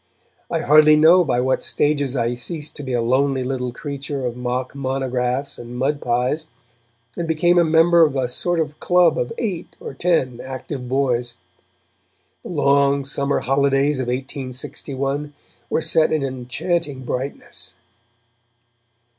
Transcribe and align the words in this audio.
I 0.49 0.61
hardly 0.61 0.95
know 0.95 1.23
by 1.23 1.39
what 1.41 1.61
stages 1.61 2.15
I 2.15 2.33
ceased 2.33 2.75
to 2.77 2.81
be 2.81 2.93
a 2.93 3.03
lonely 3.03 3.43
little 3.43 3.71
creature 3.71 4.25
of 4.25 4.35
mock 4.35 4.73
monographs 4.73 5.59
and 5.59 5.77
mud 5.77 6.01
pies, 6.01 6.47
and 7.15 7.27
became 7.27 7.59
a 7.59 7.63
member 7.63 8.01
of 8.01 8.15
a 8.15 8.27
sort 8.27 8.59
of 8.59 8.79
club 8.79 9.15
of 9.19 9.31
eight 9.37 9.75
or 9.79 9.93
ten 9.93 10.41
active 10.43 10.89
boys. 10.89 11.35
The 12.41 12.49
long 12.49 13.05
summer 13.05 13.41
holidays 13.41 13.99
of 13.99 14.07
1861 14.07 15.35
were 15.69 15.81
set 15.83 16.11
in 16.11 16.23
an 16.23 16.33
enchanting 16.33 17.03
brightness. 17.03 17.75